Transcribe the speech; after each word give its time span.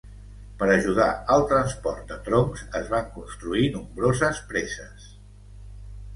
Per 0.61 0.69
ajudar 0.75 1.09
al 1.35 1.45
transport 1.51 2.07
de 2.13 2.17
troncs, 2.29 2.65
es 2.81 2.89
van 2.95 3.07
construir 3.19 3.71
nombroses 3.77 4.43
preses. 4.55 5.07